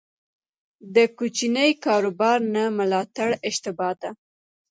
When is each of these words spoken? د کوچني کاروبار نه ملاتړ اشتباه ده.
د 0.95 0.97
کوچني 1.17 1.69
کاروبار 1.85 2.37
نه 2.53 2.63
ملاتړ 2.77 3.29
اشتباه 3.49 3.93
ده. 4.01 4.09